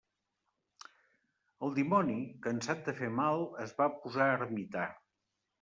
El 1.67 1.75
dimoni, 1.75 2.17
cansat 2.47 2.83
de 2.89 2.97
fer 3.03 3.13
mal, 3.21 3.47
es 3.67 3.79
va 3.83 3.91
posar 4.01 4.31
ermità. 4.41 4.89